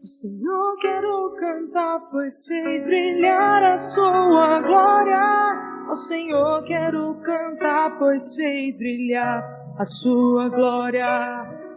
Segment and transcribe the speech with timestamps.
[0.00, 5.88] O Senhor quero cantar, pois fez brilhar a sua glória.
[5.88, 9.42] Ao Senhor quero cantar, pois fez brilhar
[9.76, 11.04] a sua glória.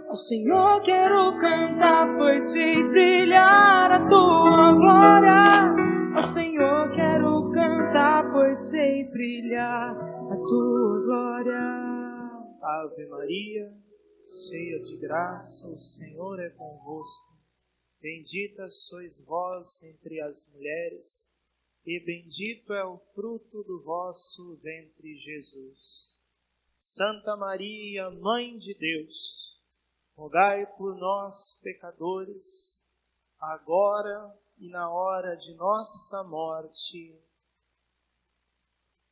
[0.08, 5.44] Ao Senhor quero cantar, pois fez brilhar a tua glória.
[6.12, 11.60] Ao Senhor quero cantar, pois fez brilhar a tua glória.
[12.62, 13.74] Ave Maria,
[14.24, 17.31] cheia de graça, o Senhor é convosco.
[18.02, 21.36] Bendita sois vós entre as mulheres,
[21.86, 26.20] e bendito é o fruto do vosso ventre, Jesus.
[26.76, 29.62] Santa Maria, Mãe de Deus,
[30.16, 32.90] rogai por nós, pecadores,
[33.38, 37.24] agora e na hora de nossa morte.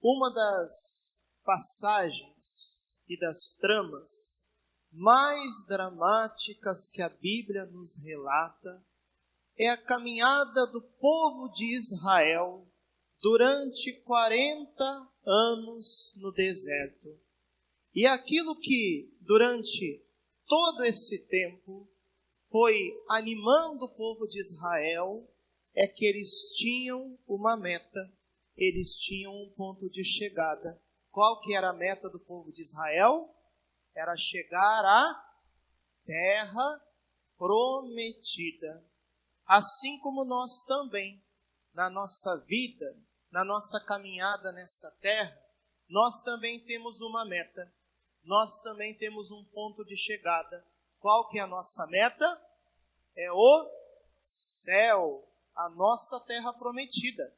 [0.01, 4.48] Uma das passagens e das tramas
[4.91, 8.83] mais dramáticas que a Bíblia nos relata
[9.57, 12.67] é a caminhada do povo de Israel
[13.21, 17.19] durante 40 anos no deserto.
[17.93, 20.01] E aquilo que, durante
[20.47, 21.87] todo esse tempo,
[22.49, 25.29] foi animando o povo de Israel
[25.75, 28.11] é que eles tinham uma meta,
[28.55, 30.81] eles tinham um ponto de chegada.
[31.11, 33.35] Qual que era a meta do povo de Israel?
[33.99, 35.35] Era chegar à
[36.05, 36.81] terra
[37.37, 38.83] prometida.
[39.45, 41.21] Assim como nós também,
[41.73, 42.97] na nossa vida,
[43.29, 45.37] na nossa caminhada nessa terra,
[45.89, 47.71] nós também temos uma meta.
[48.23, 50.65] Nós também temos um ponto de chegada.
[50.99, 52.25] Qual que é a nossa meta?
[53.15, 53.69] É o
[54.21, 57.35] céu, a nossa terra prometida.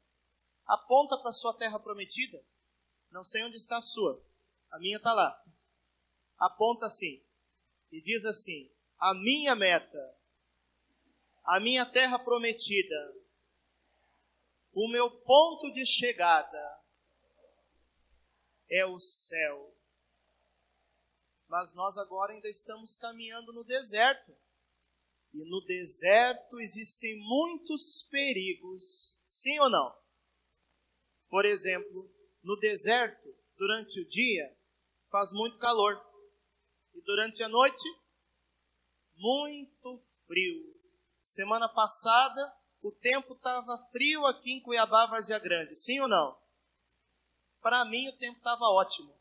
[0.65, 2.43] Aponta para a sua terra prometida.
[3.09, 4.21] Não sei onde está a sua.
[4.69, 5.41] A minha está lá
[6.41, 7.23] aponta assim
[7.91, 10.17] e diz assim: A minha meta,
[11.43, 13.15] a minha terra prometida,
[14.73, 16.81] o meu ponto de chegada
[18.69, 19.71] é o céu.
[21.47, 24.35] Mas nós agora ainda estamos caminhando no deserto.
[25.33, 29.95] E no deserto existem muitos perigos, sim ou não?
[31.29, 32.09] Por exemplo,
[32.43, 34.57] no deserto, durante o dia,
[35.09, 36.10] faz muito calor.
[37.01, 37.83] E durante a noite,
[39.15, 40.79] muito frio.
[41.19, 45.75] Semana passada, o tempo estava frio aqui em Cuiabá, Vazia Grande.
[45.75, 46.39] Sim ou não?
[47.59, 49.19] Para mim, o tempo estava ótimo.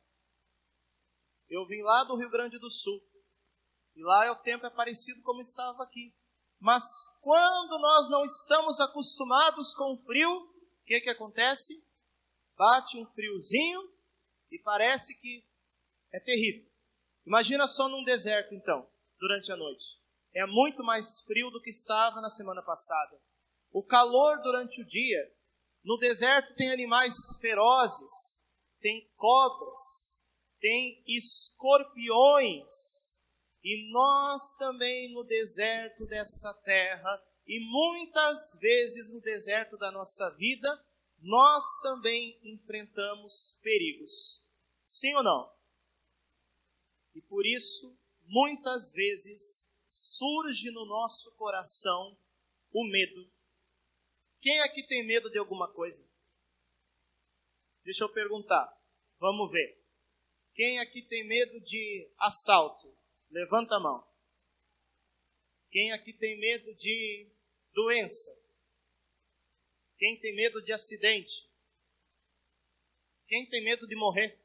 [1.49, 3.03] Eu vim lá do Rio Grande do Sul.
[3.97, 6.15] E lá o tempo é parecido como estava aqui.
[6.59, 6.85] Mas
[7.23, 11.83] quando nós não estamos acostumados com o frio, o que, que acontece?
[12.57, 13.91] Bate um friozinho
[14.51, 15.47] e parece que
[16.13, 16.70] é terrível.
[17.31, 20.01] Imagina só num deserto, então, durante a noite.
[20.35, 23.17] É muito mais frio do que estava na semana passada.
[23.71, 25.33] O calor durante o dia.
[25.85, 30.27] No deserto tem animais ferozes, tem cobras,
[30.59, 32.65] tem escorpiões.
[33.63, 40.85] E nós também no deserto dessa terra, e muitas vezes no deserto da nossa vida,
[41.21, 44.45] nós também enfrentamos perigos.
[44.83, 45.60] Sim ou não?
[47.15, 52.17] E por isso, muitas vezes, surge no nosso coração
[52.73, 53.31] o medo.
[54.41, 56.09] Quem aqui tem medo de alguma coisa?
[57.85, 58.73] Deixa eu perguntar.
[59.19, 59.79] Vamos ver.
[60.55, 62.97] Quem aqui tem medo de assalto?
[63.31, 64.07] Levanta a mão.
[65.71, 67.31] Quem aqui tem medo de
[67.73, 68.37] doença?
[69.99, 71.49] Quem tem medo de acidente?
[73.27, 74.40] Quem tem medo de morrer?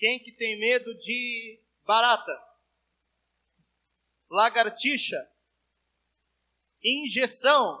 [0.00, 2.32] Quem que tem medo de barata?
[4.30, 5.30] Lagartixa?
[6.82, 7.78] Injeção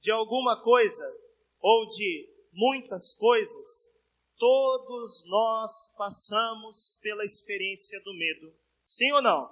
[0.00, 1.02] de alguma coisa
[1.60, 3.96] ou de muitas coisas?
[4.36, 8.54] Todos nós passamos pela experiência do medo.
[8.82, 9.50] Sim ou não?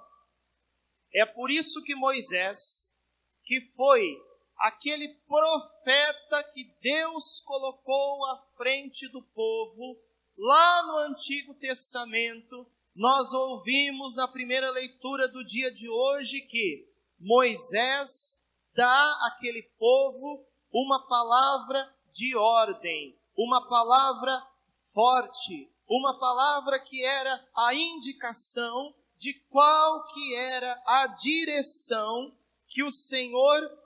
[1.11, 2.95] É por isso que Moisés,
[3.43, 4.15] que foi
[4.61, 9.99] aquele profeta que Deus colocou à frente do povo,
[10.37, 16.87] lá no Antigo Testamento, nós ouvimos na primeira leitura do dia de hoje que
[17.19, 24.47] Moisés dá àquele povo uma palavra de ordem, uma palavra
[24.93, 32.35] forte, uma palavra que era a indicação de qual que era a direção
[32.67, 33.80] que o Senhor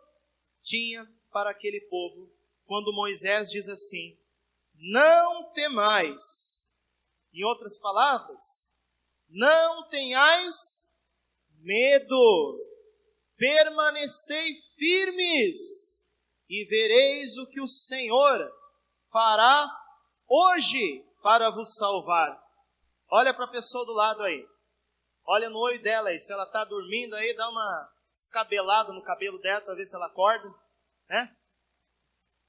[0.66, 2.30] tinha para aquele povo
[2.66, 4.18] quando Moisés diz assim:
[4.74, 6.76] Não temais.
[7.34, 8.78] Em outras palavras,
[9.30, 10.98] não tenhais
[11.60, 12.62] medo.
[13.38, 16.10] Permanecei firmes
[16.50, 18.50] e vereis o que o Senhor
[19.12, 19.70] fará
[20.28, 22.42] hoje para vos salvar.
[23.12, 24.48] Olha para a pessoa do lado aí.
[25.28, 26.20] Olha no olho dela aí.
[26.20, 30.08] Se ela está dormindo aí, dá uma escabelada no cabelo dela para ver se ela
[30.08, 30.50] acorda.
[31.10, 31.36] Né?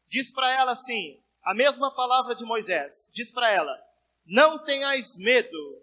[0.07, 3.11] Diz para ela assim, a mesma palavra de Moisés.
[3.13, 3.77] Diz para ela:
[4.25, 5.83] Não tenhais medo.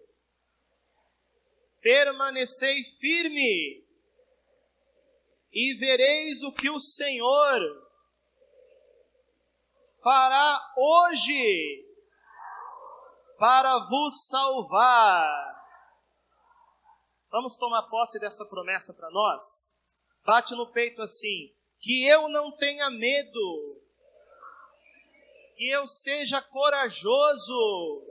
[1.82, 3.84] Permanecei firme
[5.52, 7.84] e vereis o que o Senhor
[10.02, 11.86] fará hoje
[13.38, 15.53] para vos salvar.
[17.34, 19.76] Vamos tomar posse dessa promessa para nós?
[20.24, 23.82] Bate no peito assim: que eu não tenha medo,
[25.58, 28.04] que eu seja corajoso.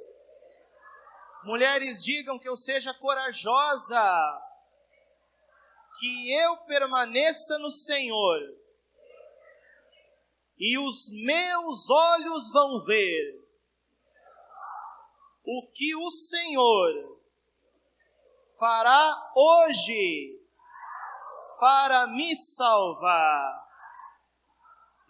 [1.44, 4.42] Mulheres, digam que eu seja corajosa,
[6.00, 8.40] que eu permaneça no Senhor,
[10.58, 13.40] e os meus olhos vão ver
[15.44, 17.11] o que o Senhor
[18.62, 20.40] fará hoje
[21.58, 23.60] para me salvar.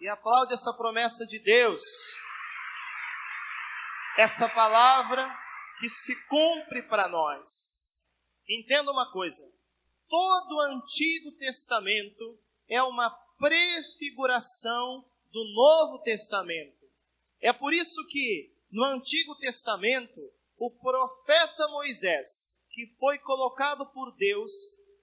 [0.01, 1.83] E aplaude essa promessa de Deus,
[4.17, 5.31] essa palavra
[5.79, 8.11] que se cumpre para nós.
[8.49, 9.43] Entenda uma coisa:
[10.09, 16.89] todo o Antigo Testamento é uma prefiguração do Novo Testamento.
[17.39, 20.19] É por isso que no Antigo Testamento,
[20.57, 24.51] o profeta Moisés, que foi colocado por Deus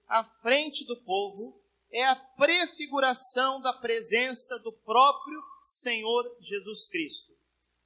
[0.07, 1.57] à frente do povo,
[1.89, 7.31] é a prefiguração da presença do próprio Senhor Jesus Cristo.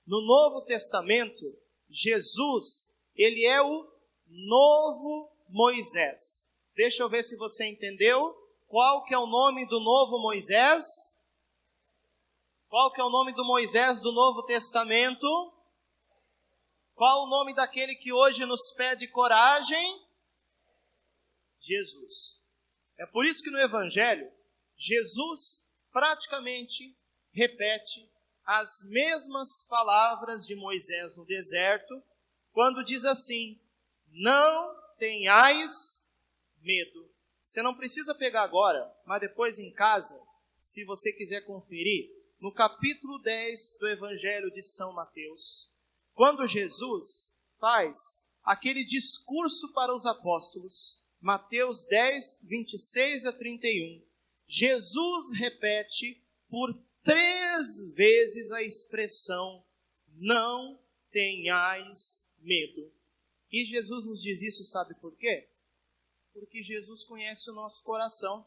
[0.06, 1.56] No Novo Testamento,
[1.88, 3.88] Jesus, ele é o
[4.28, 6.52] novo Moisés.
[6.76, 8.36] Deixa eu ver se você entendeu.
[8.68, 11.22] Qual que é o nome do novo Moisés?
[12.68, 15.55] Qual que é o nome do Moisés do Novo Testamento?
[16.96, 20.02] Qual o nome daquele que hoje nos pede coragem?
[21.60, 22.42] Jesus.
[22.98, 24.32] É por isso que no Evangelho,
[24.78, 26.98] Jesus praticamente
[27.34, 28.10] repete
[28.46, 32.02] as mesmas palavras de Moisés no deserto,
[32.54, 33.60] quando diz assim:
[34.08, 36.14] Não tenhais
[36.62, 37.14] medo.
[37.44, 40.18] Você não precisa pegar agora, mas depois em casa,
[40.62, 42.10] se você quiser conferir,
[42.40, 45.75] no capítulo 10 do Evangelho de São Mateus,
[46.16, 54.02] quando Jesus faz aquele discurso para os apóstolos, Mateus 10, 26 a 31,
[54.48, 56.74] Jesus repete por
[57.04, 59.64] três vezes a expressão:
[60.14, 60.82] não
[61.12, 62.92] tenhais medo.
[63.52, 65.50] E Jesus nos diz isso, sabe por quê?
[66.34, 68.46] Porque Jesus conhece o nosso coração.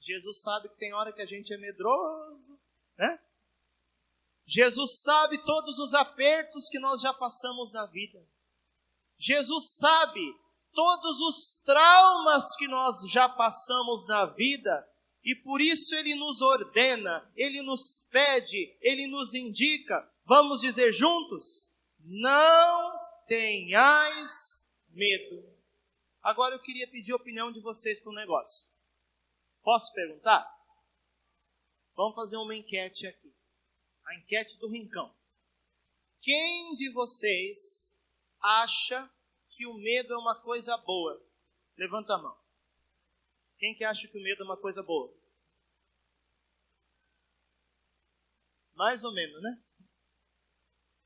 [0.00, 2.58] Jesus sabe que tem hora que a gente é medroso,
[2.96, 3.20] né?
[4.46, 8.24] Jesus sabe todos os apertos que nós já passamos na vida.
[9.18, 10.20] Jesus sabe
[10.72, 14.88] todos os traumas que nós já passamos na vida
[15.24, 20.08] e por isso ele nos ordena, ele nos pede, ele nos indica.
[20.24, 21.74] Vamos dizer juntos?
[21.98, 25.44] Não tenhais medo.
[26.22, 28.68] Agora eu queria pedir a opinião de vocês para um negócio.
[29.62, 30.48] Posso perguntar?
[31.96, 33.35] Vamos fazer uma enquete aqui
[34.06, 35.14] a enquete do Rincão.
[36.20, 37.98] Quem de vocês
[38.40, 39.10] acha
[39.50, 41.22] que o medo é uma coisa boa?
[41.76, 42.38] Levanta a mão.
[43.58, 45.14] Quem que acha que o medo é uma coisa boa?
[48.74, 49.62] Mais ou menos, né?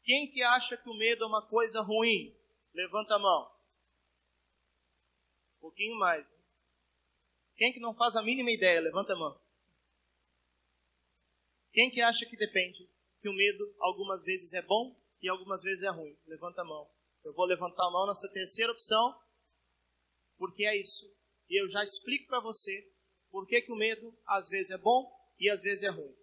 [0.02, 2.36] Quem que acha que o medo é uma coisa ruim?
[2.74, 3.56] Levanta a mão.
[5.56, 6.28] Um pouquinho mais.
[6.28, 6.38] Né?
[7.56, 8.80] Quem que não faz a mínima ideia?
[8.80, 9.39] Levanta a mão.
[11.72, 12.88] Quem que acha que depende?
[13.20, 16.16] Que o medo algumas vezes é bom e algumas vezes é ruim?
[16.26, 16.90] Levanta a mão.
[17.24, 19.14] Eu vou levantar a mão nessa terceira opção,
[20.36, 21.06] porque é isso.
[21.48, 22.90] E eu já explico para você
[23.30, 26.16] por que, que o medo às vezes é bom e às vezes é ruim.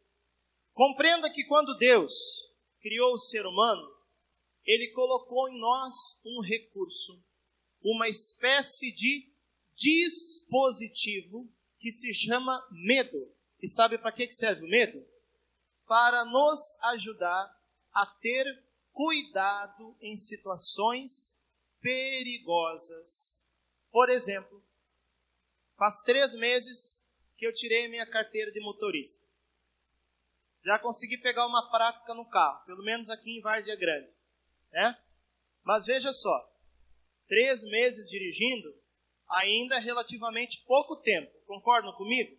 [0.74, 2.14] Compreenda que quando Deus
[2.82, 3.88] criou o ser humano,
[4.66, 7.24] ele colocou em nós um recurso,
[7.82, 9.32] uma espécie de
[9.76, 13.34] dispositivo que se chama medo.
[13.62, 15.04] E sabe para que serve o medo?
[15.88, 17.50] Para nos ajudar
[17.94, 18.46] a ter
[18.92, 21.44] cuidado em situações
[21.82, 23.48] perigosas.
[23.90, 24.64] Por exemplo,
[25.78, 29.26] faz três meses que eu tirei minha carteira de motorista.
[30.66, 34.12] Já consegui pegar uma prática no carro, pelo menos aqui em Várzea Grande.
[34.72, 35.02] Né?
[35.64, 36.54] Mas veja só,
[37.28, 38.76] três meses dirigindo,
[39.30, 41.32] ainda é relativamente pouco tempo.
[41.46, 42.38] Concordam comigo?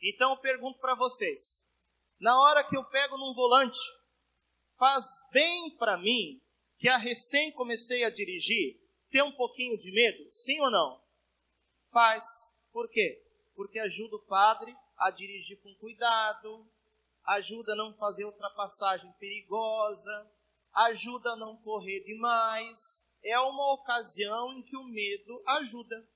[0.00, 1.69] Então eu pergunto para vocês:
[2.20, 3.78] na hora que eu pego num volante,
[4.78, 6.40] faz bem para mim,
[6.76, 8.78] que a recém comecei a dirigir,
[9.10, 10.30] ter um pouquinho de medo?
[10.30, 11.02] Sim ou não?
[11.90, 12.56] Faz.
[12.70, 13.22] Por quê?
[13.56, 16.70] Porque ajuda o padre a dirigir com cuidado,
[17.24, 20.30] ajuda a não fazer ultrapassagem perigosa,
[20.74, 23.10] ajuda a não correr demais.
[23.22, 26.08] É uma ocasião em que o medo ajuda.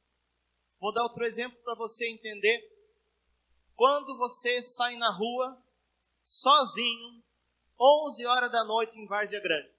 [0.78, 2.62] Vou dar outro exemplo para você entender.
[3.74, 5.63] Quando você sai na rua,
[6.24, 7.22] sozinho,
[7.78, 9.74] 11 horas da noite em Várzea Grande,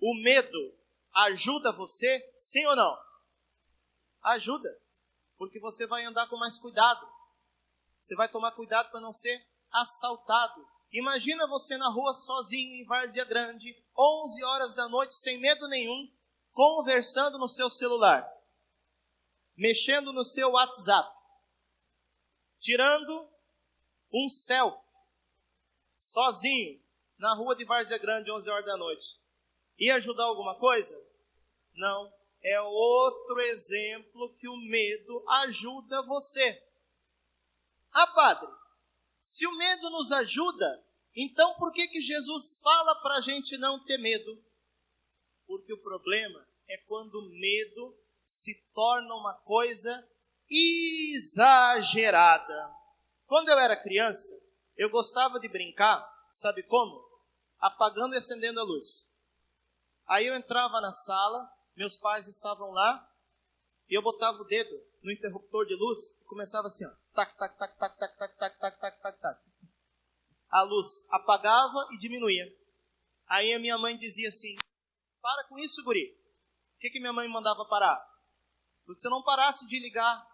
[0.00, 0.74] o medo
[1.14, 2.98] ajuda você, sim ou não?
[4.22, 4.68] Ajuda,
[5.36, 7.06] porque você vai andar com mais cuidado.
[8.00, 9.38] Você vai tomar cuidado para não ser
[9.70, 10.66] assaltado.
[10.92, 16.10] Imagina você na rua sozinho em Várzea Grande, 11 horas da noite, sem medo nenhum,
[16.52, 18.26] conversando no seu celular,
[19.56, 21.14] mexendo no seu WhatsApp,
[22.58, 23.35] tirando
[24.12, 24.80] um selfie,
[25.96, 26.80] sozinho,
[27.18, 29.18] na rua de Várzea Grande, 11 horas da noite.
[29.78, 31.00] Ia ajudar alguma coisa?
[31.74, 32.14] Não.
[32.42, 36.62] É outro exemplo que o medo ajuda você.
[37.92, 38.48] Ah, padre,
[39.20, 40.84] se o medo nos ajuda,
[41.14, 44.40] então por que, que Jesus fala para a gente não ter medo?
[45.46, 50.08] Porque o problema é quando o medo se torna uma coisa
[51.14, 52.74] exagerada.
[53.26, 54.32] Quando eu era criança,
[54.76, 57.04] eu gostava de brincar, sabe como?
[57.58, 59.10] Apagando e acendendo a luz.
[60.06, 63.08] Aí eu entrava na sala, meus pais estavam lá,
[63.88, 67.56] e eu botava o dedo no interruptor de luz e começava assim, ó tac, tac,
[67.56, 69.40] tac, tac, tac, tac, tac, tac, tac, tac, tac.
[70.50, 72.46] A luz apagava e diminuía.
[73.26, 74.54] Aí a minha mãe dizia assim:
[75.20, 76.12] Para com isso, guri.
[76.76, 77.98] O que, que minha mãe mandava parar?
[78.98, 80.24] Se eu não parasse de ligar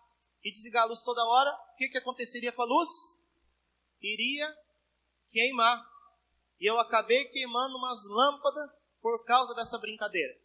[0.42, 2.88] e desligar a luz toda hora, o que, que aconteceria com a luz?
[4.00, 4.56] Iria
[5.28, 5.87] queimar.
[6.61, 8.70] E eu acabei queimando umas lâmpadas
[9.00, 10.37] por causa dessa brincadeira.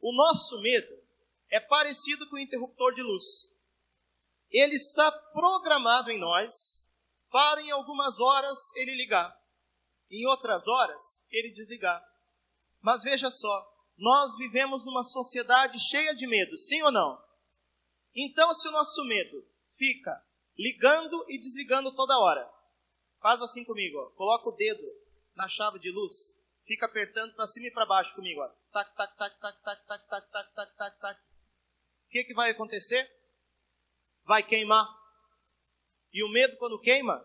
[0.00, 0.94] O nosso medo
[1.50, 3.56] é parecido com o interruptor de luz
[4.50, 6.94] ele está programado em nós
[7.30, 9.36] para em algumas horas ele ligar,
[10.10, 12.02] em outras horas ele desligar.
[12.80, 17.25] Mas veja só, nós vivemos numa sociedade cheia de medo, sim ou não?
[18.16, 19.46] Então, se o nosso medo
[19.76, 20.24] fica
[20.56, 22.50] ligando e desligando toda hora,
[23.20, 24.10] faz assim comigo, ó.
[24.16, 24.82] coloca o dedo
[25.36, 28.48] na chave de luz, fica apertando para cima e para baixo comigo, ó.
[28.72, 31.20] tac, tac, tac, tac, tac, tac, tac, tac, tac, tac, tac.
[31.20, 33.16] O que, que vai acontecer?
[34.26, 34.86] vai queimar.
[36.12, 37.24] E o medo, quando queima,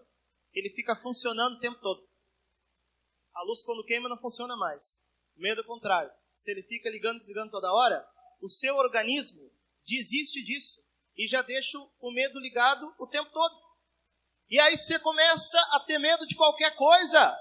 [0.53, 2.07] ele fica funcionando o tempo todo.
[3.33, 5.07] A luz, quando queima, não funciona mais.
[5.36, 6.12] O medo é o contrário.
[6.36, 8.07] Se ele fica ligando e desligando toda hora,
[8.41, 9.51] o seu organismo
[9.86, 10.80] desiste disso
[11.21, 13.55] e já deixa o medo ligado o tempo todo.
[14.49, 17.39] E aí você começa a ter medo de qualquer coisa.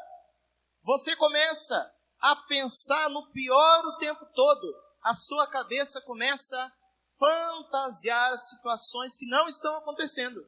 [0.82, 4.66] Você começa a pensar no pior o tempo todo.
[5.02, 6.76] A sua cabeça começa
[7.18, 10.46] fantasiar situações que não estão acontecendo.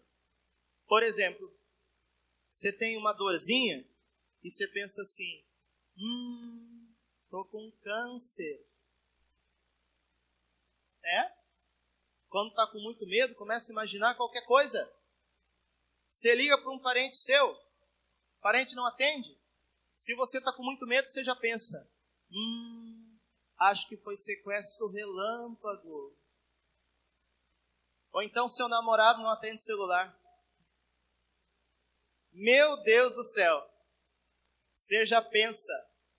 [0.87, 1.51] Por exemplo,
[2.51, 3.83] você tem uma dorzinha
[4.43, 5.43] e você pensa assim:
[5.97, 6.95] hum,
[7.31, 8.67] tô com câncer.
[11.03, 11.42] É?
[12.33, 14.91] Quando está com muito medo, começa a imaginar qualquer coisa.
[16.09, 17.55] Você liga para um parente seu,
[18.41, 19.39] parente não atende.
[19.95, 21.87] Se você está com muito medo, você já pensa:
[22.31, 23.19] hum,
[23.59, 26.17] acho que foi sequestro relâmpago.
[28.13, 30.19] Ou então seu namorado não atende celular.
[32.33, 33.63] Meu Deus do céu.
[34.73, 35.71] Você já pensa,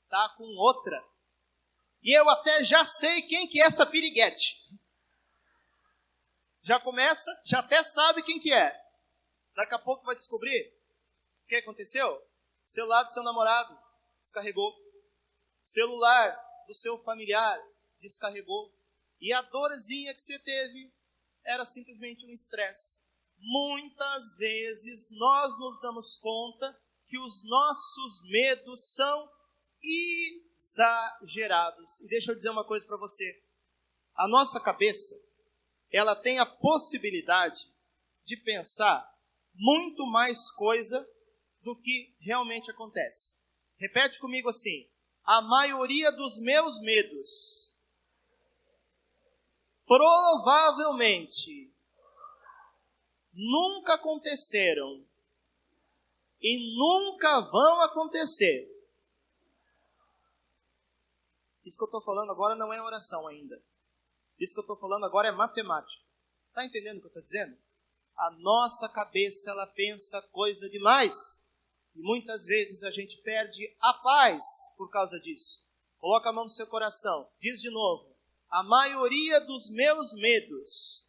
[0.09, 1.03] tá com outra.
[2.03, 4.61] E eu até já sei quem que é essa piriguete.
[6.63, 8.73] Já começa, já até sabe quem que é.
[9.53, 10.73] Daqui a pouco vai descobrir
[11.43, 12.09] o que aconteceu.
[12.09, 13.77] O celular do seu namorado
[14.21, 14.71] descarregou.
[14.71, 17.59] O celular do seu familiar
[17.99, 18.73] descarregou.
[19.19, 20.91] E a dorzinha que você teve
[21.43, 23.03] era simplesmente um estresse.
[23.37, 29.29] Muitas vezes nós nos damos conta que os nossos medos são
[30.55, 31.99] exagerados.
[31.99, 33.43] E deixa eu dizer uma coisa para você.
[34.15, 35.13] A nossa cabeça,
[35.93, 37.71] ela tem a possibilidade
[38.25, 39.07] de pensar
[39.53, 41.07] muito mais coisa
[41.61, 43.39] do que realmente acontece.
[43.77, 44.89] Repete comigo assim:
[45.23, 47.77] a maioria dos meus medos
[49.85, 51.71] provavelmente
[53.31, 55.05] nunca aconteceram
[56.41, 58.67] e nunca vão acontecer.
[61.63, 63.61] Isso que eu estou falando agora não é oração ainda.
[64.43, 66.03] Isso que eu estou falando agora é matemática.
[66.49, 67.57] Está entendendo o que eu estou dizendo?
[68.17, 71.47] A nossa cabeça ela pensa coisa demais.
[71.95, 74.45] E muitas vezes a gente perde a paz
[74.75, 75.65] por causa disso.
[75.97, 77.31] Coloca a mão no seu coração.
[77.39, 78.13] Diz de novo.
[78.49, 81.07] A maioria dos meus medos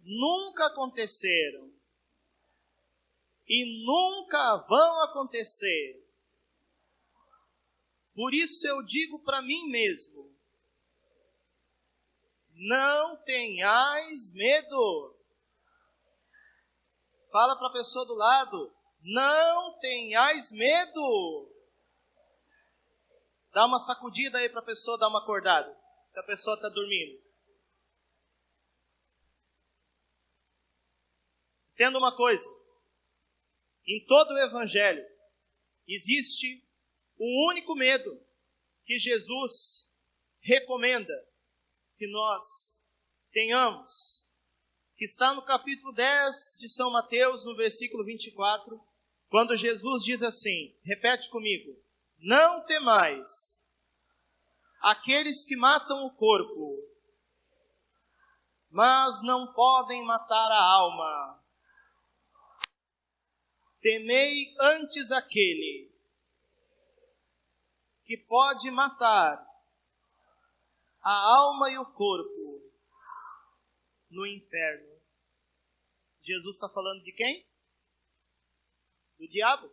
[0.00, 1.70] nunca aconteceram
[3.46, 6.02] e nunca vão acontecer.
[8.14, 10.17] Por isso eu digo para mim mesmo:
[12.58, 15.16] não tenhais medo.
[17.30, 21.54] Fala para a pessoa do lado: não tenhais medo.
[23.52, 25.72] Dá uma sacudida aí para a pessoa dar uma acordada.
[26.12, 27.22] Se a pessoa está dormindo.
[31.74, 32.48] Entenda uma coisa:
[33.86, 35.06] em todo o Evangelho
[35.86, 36.66] existe
[37.20, 38.20] um único medo
[38.84, 39.90] que Jesus
[40.40, 41.27] recomenda
[41.98, 42.88] que nós
[43.32, 44.30] tenhamos,
[44.96, 48.80] que está no capítulo 10 de São Mateus, no versículo 24,
[49.28, 51.76] quando Jesus diz assim: repete comigo,
[52.18, 53.68] não temais
[54.80, 56.78] aqueles que matam o corpo,
[58.70, 61.44] mas não podem matar a alma.
[63.80, 65.92] Temei antes aquele
[68.04, 69.47] que pode matar
[71.02, 72.72] a alma e o corpo
[74.10, 74.98] no inferno.
[76.22, 77.46] Jesus está falando de quem?
[79.18, 79.70] Do diabo.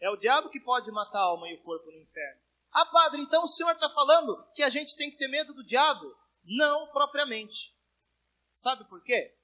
[0.00, 2.40] É o diabo que pode matar a alma e o corpo no inferno.
[2.72, 5.64] Ah, padre, então o senhor está falando que a gente tem que ter medo do
[5.64, 6.14] diabo?
[6.44, 7.72] Não propriamente.
[8.52, 9.34] Sabe por quê?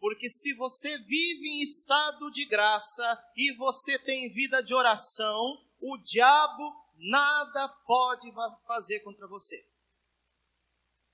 [0.00, 5.96] Porque se você vive em estado de graça e você tem vida de oração, o
[5.98, 8.32] diabo nada pode
[8.66, 9.64] fazer contra você.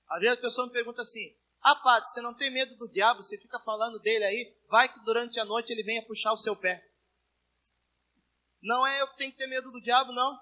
[0.09, 3.21] Às vezes a pessoa me pergunta assim: Ah, padre, você não tem medo do diabo?
[3.21, 6.55] Você fica falando dele aí, vai que durante a noite ele venha puxar o seu
[6.55, 6.83] pé.
[8.61, 10.39] Não é eu que tenho que ter medo do diabo, não.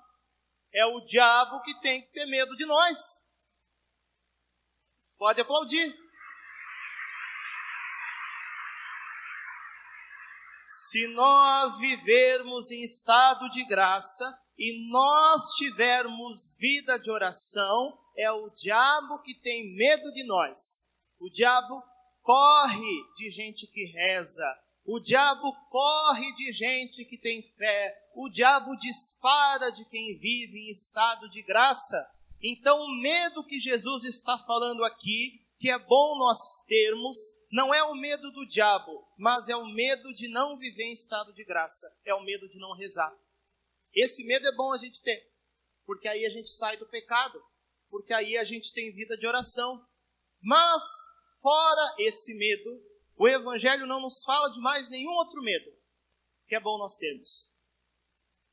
[0.74, 3.28] É o diabo que tem que ter medo de nós.
[5.18, 5.94] Pode aplaudir.
[10.66, 14.26] Se nós vivermos em estado de graça,
[14.58, 20.90] e nós tivermos vida de oração, é o diabo que tem medo de nós.
[21.20, 21.82] O diabo
[22.22, 24.46] corre de gente que reza.
[24.86, 27.96] O diabo corre de gente que tem fé.
[28.16, 32.06] O diabo dispara de quem vive em estado de graça.
[32.42, 37.18] Então, o medo que Jesus está falando aqui, que é bom nós termos,
[37.52, 41.34] não é o medo do diabo, mas é o medo de não viver em estado
[41.34, 41.88] de graça.
[42.06, 43.14] É o medo de não rezar.
[43.94, 45.32] Esse medo é bom a gente ter,
[45.86, 47.42] porque aí a gente sai do pecado,
[47.90, 49.86] porque aí a gente tem vida de oração.
[50.42, 50.84] Mas,
[51.42, 52.84] fora esse medo,
[53.16, 55.72] o Evangelho não nos fala de mais nenhum outro medo
[56.48, 57.52] que é bom nós termos.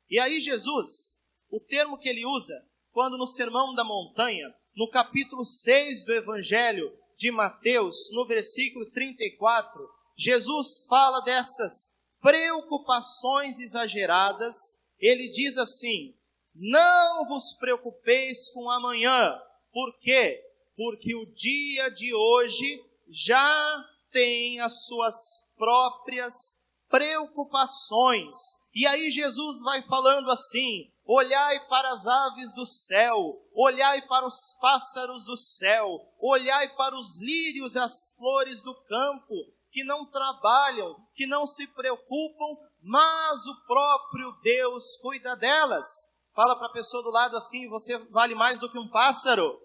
[0.09, 2.55] E aí, Jesus, o termo que ele usa,
[2.93, 9.89] quando no Sermão da Montanha, no capítulo 6 do Evangelho de Mateus, no versículo 34,
[10.17, 16.15] Jesus fala dessas preocupações exageradas ele diz assim:
[16.55, 19.41] Não vos preocupeis com amanhã.
[19.73, 20.45] Por quê?
[20.77, 28.35] Porque o dia de hoje já tem as suas próprias preocupações.
[28.75, 34.57] E aí Jesus vai falando assim: Olhai para as aves do céu, olhai para os
[34.61, 35.89] pássaros do céu,
[36.21, 39.35] olhai para os lírios e as flores do campo,
[39.71, 46.11] que não trabalham, que não se preocupam, mas o próprio Deus cuida delas.
[46.35, 49.61] Fala para a pessoa do lado assim: você vale mais do que um pássaro.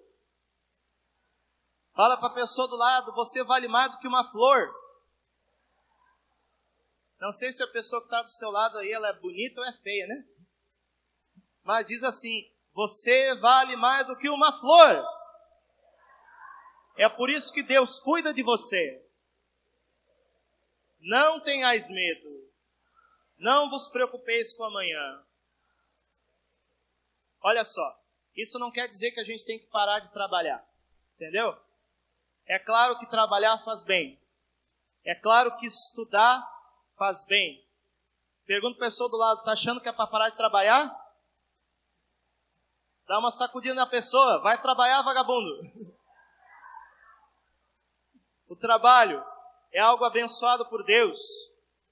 [1.96, 4.74] Fala para a pessoa do lado: você vale mais do que uma flor.
[7.20, 9.66] Não sei se a pessoa que está do seu lado aí ela é bonita ou
[9.66, 10.24] é feia, né?
[11.64, 15.04] Mas diz assim: você vale mais do que uma flor.
[16.98, 19.05] É por isso que Deus cuida de você.
[21.06, 22.52] Não tenhais medo.
[23.38, 25.24] Não vos preocupeis com amanhã.
[27.42, 28.04] Olha só,
[28.36, 30.68] isso não quer dizer que a gente tem que parar de trabalhar.
[31.14, 31.56] Entendeu?
[32.48, 34.20] É claro que trabalhar faz bem.
[35.04, 36.44] É claro que estudar
[36.98, 37.64] faz bem.
[38.48, 40.90] Pergunta para a pessoa do lado, tá achando que é para parar de trabalhar?
[43.08, 45.96] Dá uma sacudida na pessoa, vai trabalhar, vagabundo.
[48.48, 49.26] O trabalho
[49.76, 51.20] é algo abençoado por Deus.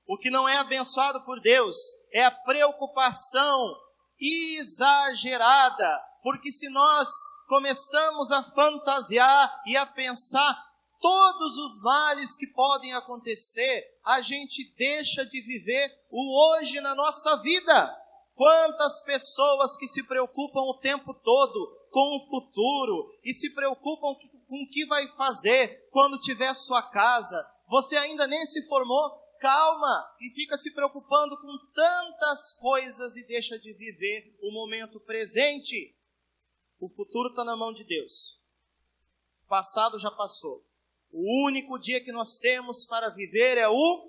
[0.08, 1.76] O que não é abençoado por Deus
[2.13, 3.76] é a preocupação
[4.19, 7.10] exagerada Porque se nós
[7.50, 10.56] começamos a fantasiar e a pensar
[11.02, 17.41] todos os males que podem acontecer, a gente deixa de viver o hoje na nossa
[17.41, 17.98] vida.
[18.34, 24.15] Quantas pessoas que se preocupam o tempo todo com o futuro e se preocupam
[24.48, 27.53] com o que vai fazer quando tiver sua casa.
[27.73, 29.09] Você ainda nem se formou,
[29.39, 35.97] calma e fica se preocupando com tantas coisas e deixa de viver o momento presente.
[36.79, 38.39] O futuro está na mão de Deus.
[39.43, 40.63] O passado já passou.
[41.12, 44.07] O único dia que nós temos para viver é o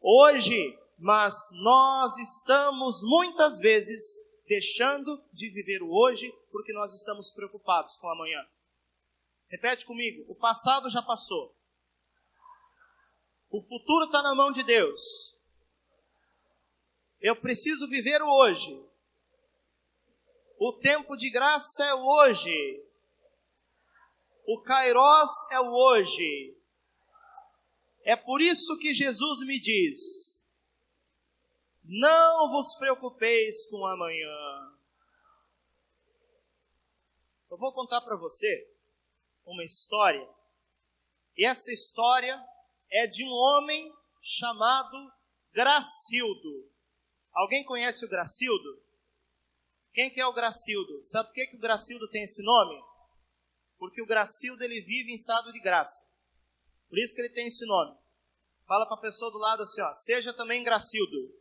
[0.00, 0.74] hoje.
[0.96, 8.06] Mas nós estamos muitas vezes deixando de viver o hoje porque nós estamos preocupados com
[8.06, 8.40] o amanhã.
[9.50, 11.54] Repete comigo: o passado já passou.
[13.52, 15.38] O futuro está na mão de Deus.
[17.20, 18.82] Eu preciso viver o hoje.
[20.58, 22.82] O tempo de graça é o hoje.
[24.46, 26.56] O Kairos é o hoje.
[28.04, 30.50] É por isso que Jesus me diz:
[31.84, 34.78] Não vos preocupeis com amanhã.
[37.50, 38.66] Eu vou contar para você
[39.44, 40.26] uma história.
[41.36, 42.51] E essa história
[42.92, 45.10] é de um homem chamado
[45.52, 46.70] Gracildo.
[47.32, 48.82] Alguém conhece o Gracildo?
[49.94, 51.04] Quem que é o Gracildo?
[51.04, 52.80] Sabe por que, que o Gracildo tem esse nome?
[53.78, 56.08] Porque o Gracildo ele vive em estado de graça.
[56.88, 57.96] Por isso que ele tem esse nome.
[58.66, 61.34] Fala para a pessoa do lado assim, ó, seja também Gracildo.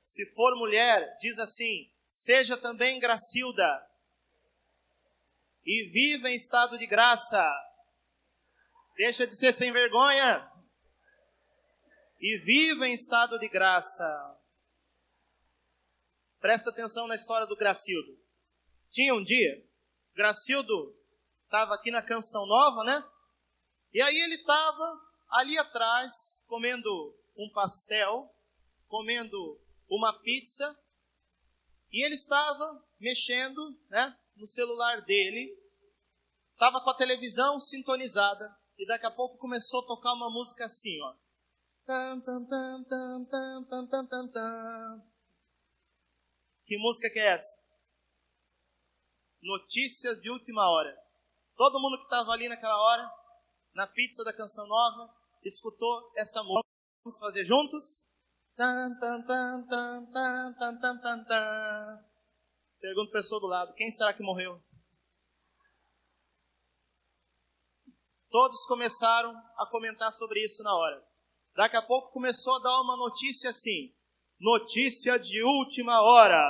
[0.00, 3.86] Se for mulher, diz assim, seja também Gracilda.
[5.64, 7.67] E viva em estado de graça.
[8.98, 10.52] Deixa de ser sem vergonha.
[12.18, 14.04] E viva em estado de graça.
[16.40, 18.18] Presta atenção na história do Gracildo.
[18.90, 19.64] Tinha um dia,
[20.16, 20.96] Gracildo
[21.44, 23.08] estava aqui na Canção Nova, né?
[23.94, 26.90] E aí ele estava ali atrás, comendo
[27.36, 28.28] um pastel,
[28.88, 30.76] comendo uma pizza,
[31.92, 35.56] e ele estava mexendo, né, no celular dele,
[36.52, 41.00] estava com a televisão sintonizada, e daqui a pouco começou a tocar uma música assim,
[41.02, 41.14] ó.
[46.64, 47.60] Que música que é essa?
[49.42, 50.96] Notícias de última hora.
[51.56, 53.10] Todo mundo que estava ali naquela hora,
[53.74, 55.12] na pizza da canção nova,
[55.42, 56.68] escutou essa música.
[57.02, 58.12] Vamos fazer juntos?
[62.80, 64.62] Pergunta a pessoa do lado: quem será que morreu?
[68.30, 71.02] Todos começaram a comentar sobre isso na hora.
[71.54, 73.94] Daqui a pouco começou a dar uma notícia assim:
[74.38, 76.44] Notícia de última hora.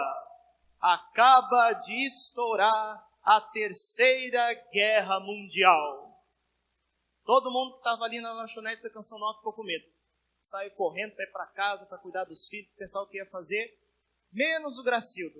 [0.81, 6.09] Acaba de estourar a terceira guerra mundial.
[7.25, 9.85] Todo mundo que estava ali na lanchonete da Canção Nova ficou com medo.
[10.41, 13.79] Saiu correndo para ir para casa, para cuidar dos filhos, pensar o que ia fazer.
[14.33, 15.38] Menos o Gracildo.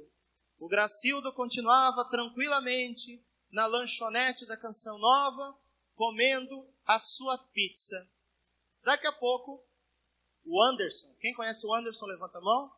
[0.59, 5.59] O Gracildo continuava tranquilamente na lanchonete da Canção Nova,
[5.98, 8.08] comendo a sua pizza.
[8.84, 9.61] Daqui a pouco,
[10.46, 11.12] o Anderson.
[11.20, 12.72] Quem conhece o Anderson, levanta a mão.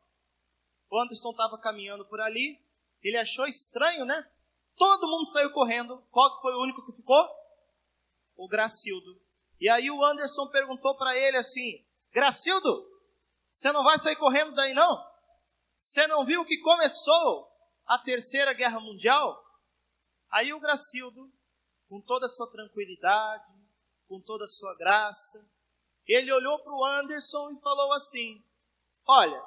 [0.88, 2.58] O Anderson estava caminhando por ali.
[3.02, 4.26] Ele achou estranho, né?
[4.74, 6.02] Todo mundo saiu correndo.
[6.10, 7.28] Qual foi o único que ficou?
[8.36, 9.20] O Gracildo.
[9.60, 12.90] E aí o Anderson perguntou para ele assim: Gracildo,
[13.52, 15.06] você não vai sair correndo daí não?
[15.76, 17.52] Você não viu que começou
[17.84, 19.44] a terceira guerra mundial?
[20.30, 21.30] Aí o Gracildo,
[21.90, 23.52] com toda a sua tranquilidade,
[24.08, 25.44] com toda a sua graça,
[26.06, 28.40] ele olhou para o Anderson e falou assim:
[29.04, 29.44] Olha,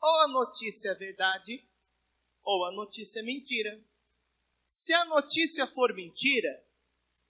[0.00, 1.62] ou a notícia é verdade,
[2.42, 3.78] ou a notícia é mentira.
[4.66, 6.48] Se a notícia for mentira,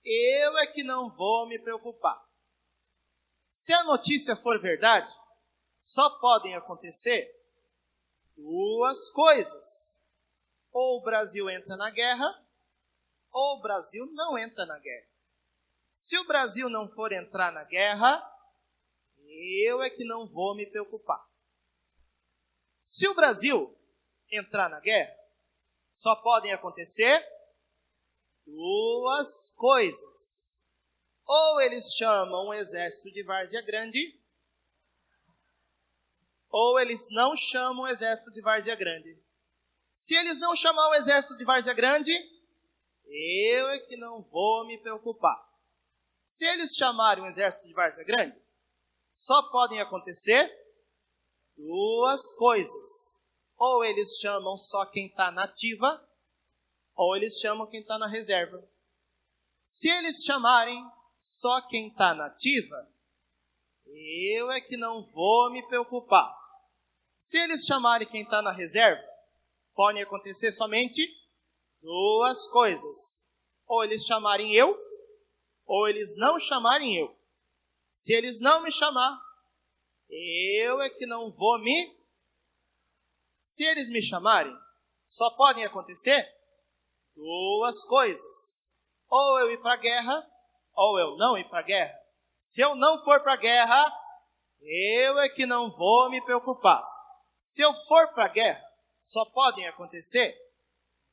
[0.05, 2.25] eu é que não vou me preocupar.
[3.51, 5.13] Se a notícia for verdade,
[5.81, 7.29] só podem acontecer
[8.37, 10.01] duas coisas.
[10.73, 12.42] Ou o Brasil entra na guerra,
[13.33, 15.09] ou o Brasil não entra na guerra.
[15.91, 18.23] Se o Brasil não for entrar na guerra,
[19.65, 21.21] eu é que não vou me preocupar.
[22.79, 23.79] Se o Brasil
[24.31, 25.15] entrar na guerra,
[25.91, 27.27] só podem acontecer
[28.47, 30.71] duas coisas.
[31.25, 34.21] Ou eles chamam o exército de Várzea Grande,
[36.51, 39.23] ou eles não chamam o exército de Várzea Grande.
[39.93, 42.13] Se eles não chamar o exército de Várzea Grande,
[43.13, 45.39] eu é que não vou me preocupar.
[46.23, 48.41] Se eles chamarem o exército de Várzea Grande,
[49.11, 50.51] só podem acontecer
[51.57, 53.21] duas coisas.
[53.57, 56.05] ou eles chamam só quem está na ativa,
[56.97, 58.61] ou eles chamam quem está na reserva.
[59.63, 60.85] Se eles chamarem
[61.17, 62.91] só quem está na ativa,
[63.87, 66.37] eu é que não vou me preocupar.
[67.15, 69.01] Se eles chamarem quem está na reserva,
[69.75, 71.07] podem acontecer somente
[71.83, 73.31] duas coisas.
[73.67, 74.79] Ou eles chamarem eu,
[75.67, 77.15] ou eles não chamarem eu.
[77.93, 79.21] Se eles não me chamar,
[80.09, 82.01] eu é que não vou me.
[83.41, 84.57] Se eles me chamarem,
[85.05, 86.27] só podem acontecer
[87.15, 90.27] duas coisas: ou eu ir para a guerra,
[90.75, 91.99] ou eu não ir para a guerra.
[92.37, 94.03] Se eu não for para a guerra,
[94.61, 96.83] eu é que não vou me preocupar.
[97.37, 98.65] Se eu for para a guerra,
[99.01, 100.42] só podem acontecer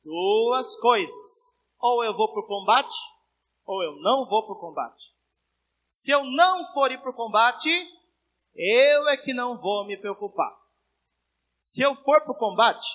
[0.04, 2.96] duas coisas: ou eu vou para o combate,
[3.64, 5.04] ou eu não vou para o combate.
[5.88, 7.68] Se eu não for ir para o combate,
[8.54, 10.56] eu é que não vou me preocupar.
[11.60, 12.86] Se eu for para o combate,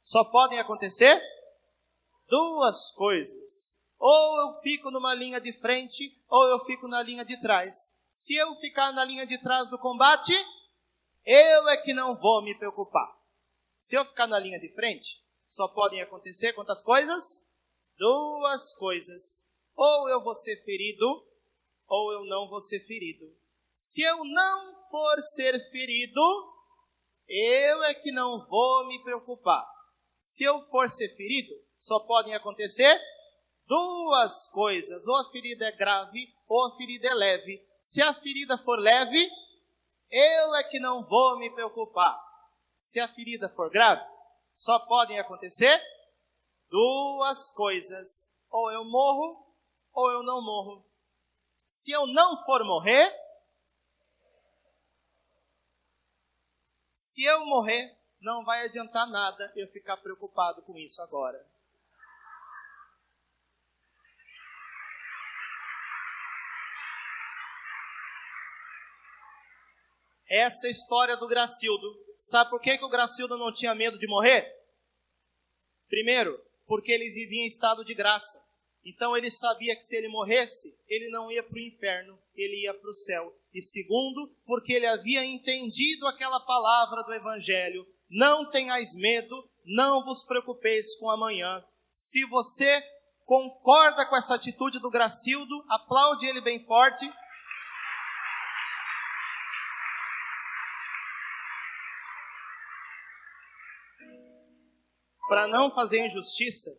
[0.00, 1.20] só podem acontecer
[2.28, 3.84] duas coisas.
[3.98, 7.98] Ou eu fico numa linha de frente, ou eu fico na linha de trás.
[8.08, 10.32] Se eu ficar na linha de trás do combate,
[11.24, 13.10] eu é que não vou me preocupar.
[13.76, 15.23] Se eu ficar na linha de frente,
[15.54, 17.48] só podem acontecer quantas coisas?
[17.96, 19.48] Duas coisas.
[19.76, 21.24] Ou eu vou ser ferido,
[21.86, 23.24] ou eu não vou ser ferido.
[23.72, 26.20] Se eu não for ser ferido,
[27.28, 29.64] eu é que não vou me preocupar.
[30.18, 33.00] Se eu for ser ferido, só podem acontecer
[33.64, 37.64] duas coisas: ou a ferida é grave, ou a ferida é leve.
[37.78, 39.30] Se a ferida for leve,
[40.10, 42.20] eu é que não vou me preocupar.
[42.74, 44.13] Se a ferida for grave,
[44.54, 45.76] só podem acontecer
[46.70, 49.44] duas coisas: ou eu morro,
[49.92, 50.88] ou eu não morro.
[51.66, 53.12] Se eu não for morrer,
[56.92, 61.44] se eu morrer, não vai adiantar nada eu ficar preocupado com isso agora.
[70.30, 72.03] Essa é a história do Gracildo.
[72.24, 74.50] Sabe por que, que o Gracildo não tinha medo de morrer?
[75.86, 78.42] Primeiro, porque ele vivia em estado de graça.
[78.82, 82.72] Então ele sabia que se ele morresse, ele não ia para o inferno, ele ia
[82.72, 83.30] para o céu.
[83.52, 90.24] E segundo, porque ele havia entendido aquela palavra do Evangelho: não tenhais medo, não vos
[90.24, 91.62] preocupeis com amanhã.
[91.90, 92.82] Se você
[93.26, 97.04] concorda com essa atitude do Gracildo, aplaude ele bem forte.
[105.28, 106.70] Para não fazer injustiça,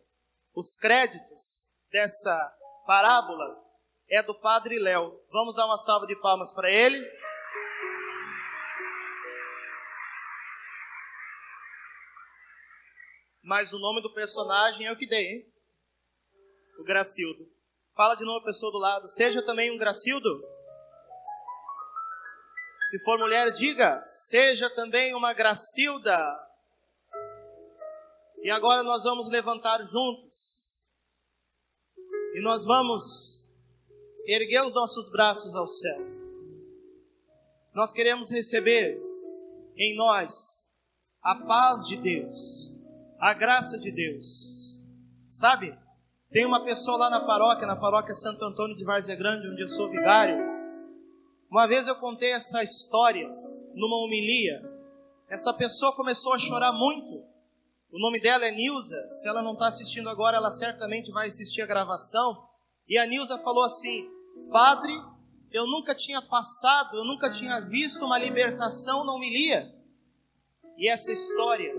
[0.54, 2.34] os créditos dessa
[2.86, 3.66] parábola
[4.08, 5.20] é do Padre Léo.
[5.30, 7.04] Vamos dar uma salva de palmas para ele.
[13.42, 15.52] Mas o nome do personagem é o que dei, hein?
[16.78, 17.48] O Gracildo.
[17.94, 19.08] Fala de novo a pessoa do lado.
[19.08, 20.42] Seja também um Gracildo.
[22.90, 26.45] Se for mulher, diga: seja também uma Gracilda.
[28.46, 30.94] E agora nós vamos levantar juntos
[32.32, 33.52] e nós vamos
[34.24, 35.98] erguer os nossos braços ao céu.
[37.74, 39.02] Nós queremos receber
[39.76, 40.72] em nós
[41.20, 42.78] a paz de Deus,
[43.18, 44.80] a graça de Deus.
[45.28, 45.76] Sabe?
[46.30, 49.68] Tem uma pessoa lá na paróquia, na paróquia Santo Antônio de Várzea Grande, onde eu
[49.68, 50.38] sou vigário.
[51.50, 53.28] Uma vez eu contei essa história
[53.74, 54.62] numa homilia.
[55.28, 57.25] Essa pessoa começou a chorar muito
[57.90, 59.14] o nome dela é Nilza.
[59.14, 62.46] Se ela não está assistindo agora, ela certamente vai assistir a gravação.
[62.88, 64.08] E a Nilza falou assim:
[64.50, 64.92] Padre,
[65.50, 69.72] eu nunca tinha passado, eu nunca tinha visto uma libertação na homilia.
[70.76, 71.72] E essa história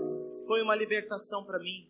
[0.46, 1.88] foi uma libertação para mim.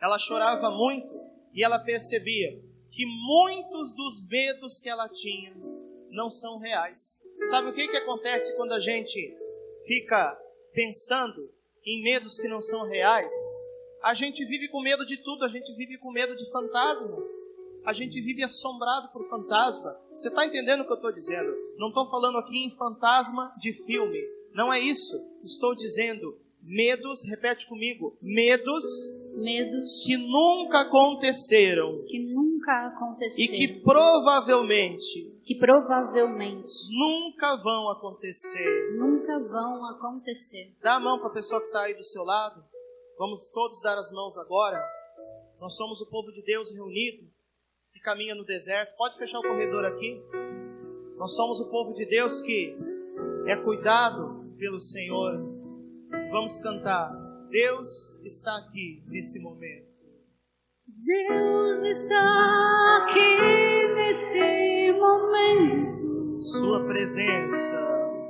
[0.00, 1.12] Ela chorava muito
[1.52, 2.50] e ela percebia
[2.90, 5.52] que muitos dos medos que ela tinha
[6.10, 7.22] não são reais.
[7.48, 9.36] Sabe o que, que acontece quando a gente
[9.86, 10.38] fica
[10.72, 11.52] pensando
[11.86, 13.32] em medos que não são reais?
[14.02, 17.16] A gente vive com medo de tudo, a gente vive com medo de fantasma.
[17.84, 19.96] A gente vive assombrado por fantasma.
[20.14, 21.54] Você está entendendo o que eu estou dizendo?
[21.76, 24.18] Não estou falando aqui em fantasma de filme.
[24.54, 25.22] Não é isso.
[25.42, 28.84] Estou dizendo medos, repete comigo, medos,
[29.34, 38.96] medos que nunca aconteceram, que nunca aconteceram e que provavelmente, que provavelmente nunca vão acontecer,
[38.96, 39.13] nunca
[39.54, 40.76] vão acontecer.
[40.82, 42.64] Dá a mão para a pessoa que está aí do seu lado.
[43.16, 44.84] Vamos todos dar as mãos agora.
[45.60, 47.30] Nós somos o povo de Deus reunido
[47.92, 48.96] que caminha no deserto.
[48.96, 50.20] Pode fechar o corredor aqui.
[51.16, 52.76] Nós somos o povo de Deus que
[53.46, 55.38] é cuidado pelo Senhor.
[56.32, 57.12] Vamos cantar.
[57.48, 59.94] Deus está aqui nesse momento.
[60.84, 66.36] Deus está aqui nesse momento.
[66.36, 67.83] Sua presença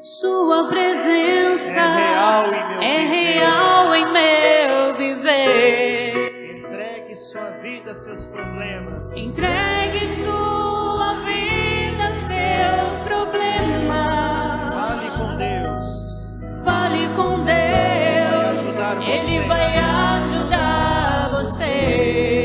[0.04, 3.38] Sua presença é real em meu é viver.
[3.38, 6.58] real em meu viver.
[6.58, 9.16] Entregue sua vida, seus problemas.
[9.16, 14.74] Entregue sua vida, seus problemas.
[14.74, 16.38] Fale com Deus.
[16.62, 18.76] Fale com Deus.
[18.76, 19.10] ajudar você.
[19.10, 22.43] Ele vai ajudar você.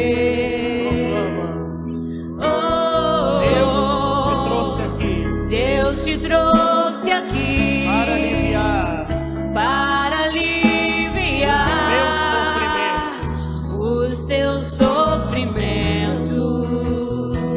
[7.20, 9.08] Aqui para aliviar
[9.54, 13.72] para aliviar os meus sofrimentos.
[13.74, 16.40] os teus sofrimentos.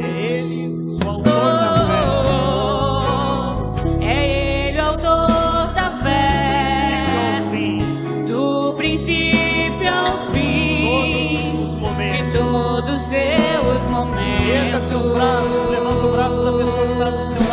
[0.03, 0.07] É
[0.39, 2.03] Ele o autor da fé.
[4.01, 7.43] É Ele o autor da fé,
[8.27, 14.49] Do princípio ao do princípio ao fim, fim, todos os de todos os seus momentos.
[14.49, 17.52] Erga seus braços, levanta o braço da pessoa que está do seu lado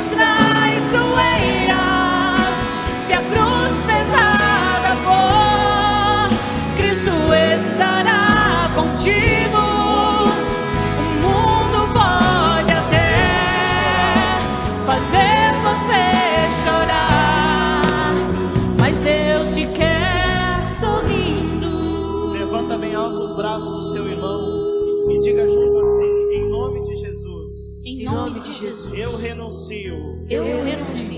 [0.00, 0.49] Krishna.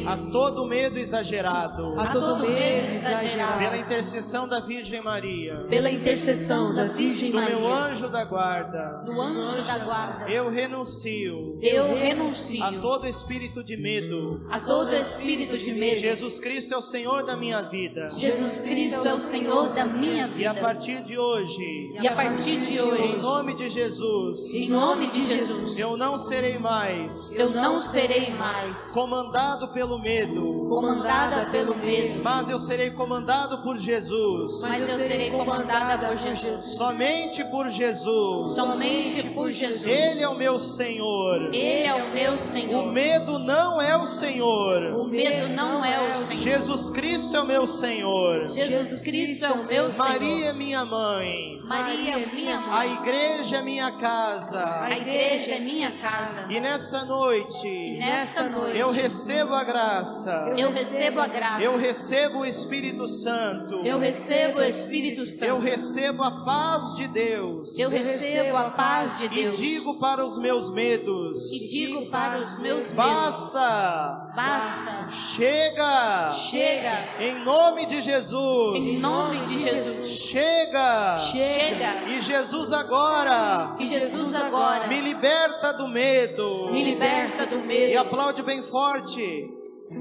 [0.06, 6.74] at todo medo exagerado a todo medo exagerado pela intercessão da Virgem Maria, pela intercessão
[6.74, 9.02] da Virgem do meu Maria, anjo da guarda.
[9.04, 10.30] do anjo da guarda.
[10.30, 14.46] Eu renuncio Eu renuncio a todo espírito de medo.
[14.50, 16.00] a todo espírito de medo.
[16.00, 18.10] Jesus Cristo é o Senhor da minha vida.
[18.12, 20.60] Jesus Cristo é o Senhor da minha E a vida.
[20.62, 25.22] partir de hoje, E a partir de hoje, em nome de Jesus, em nome de
[25.22, 32.22] Jesus, eu não serei mais eu não serei mais comandado pelo medo, comandada pelo medo,
[32.22, 34.60] mas eu serei comandado por Jesus.
[34.62, 36.76] mas eu serei comandada por Jesus.
[36.76, 38.54] Somente por Jesus.
[38.54, 39.84] Somente por Jesus.
[39.84, 41.54] Ele é o meu Senhor.
[41.54, 42.92] Ele é o meu O Senhor.
[42.92, 44.94] medo não é o Senhor.
[44.94, 46.40] O medo não é o Senhor.
[46.42, 48.48] Jesus Cristo é o meu Senhor.
[48.48, 50.08] Jesus Cristo é o meu Senhor.
[50.08, 51.51] Maria é minha mãe.
[51.72, 52.92] Maria é minha A mãe.
[52.94, 54.82] igreja é minha casa.
[54.84, 56.52] A igreja é minha casa.
[56.52, 60.52] E nessa E noite nesta noite eu recebo a graça.
[60.56, 61.62] eu recebo a graça.
[61.62, 63.76] Eu recebo o Espírito Santo.
[63.86, 65.58] Eu recebo o Espírito Eu Santo.
[65.60, 67.78] recebo a paz de Deus.
[67.78, 69.56] Eu recebo a paz de E Deus.
[69.56, 72.94] digo para os meus medos: E digo para os meus medos.
[72.94, 75.10] basta, Basta.
[75.10, 77.08] chega, Chega.
[77.20, 78.86] em nome de Jesus.
[78.86, 80.06] Em nome de Jesus.
[80.08, 81.18] Chega.
[81.18, 82.04] Chega.
[82.06, 86.70] E Jesus agora Que Jesus agora me liberta do medo.
[86.72, 87.98] me liberta do E medo.
[88.00, 89.50] aplaude bem forte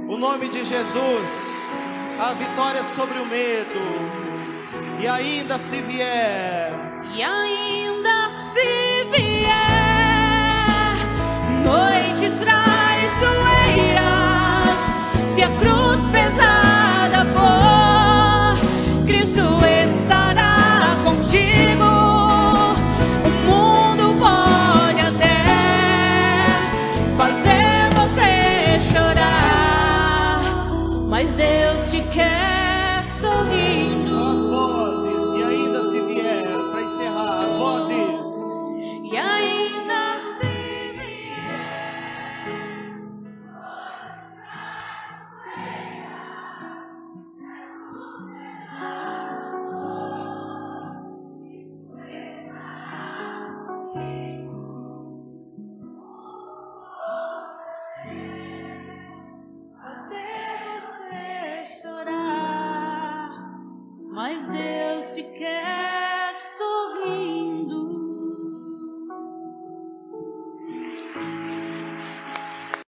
[0.10, 1.70] o nome de Jesus.
[2.20, 3.80] A vitória sobre o medo.
[5.02, 6.72] E ainda se vier,
[7.16, 8.11] E ainda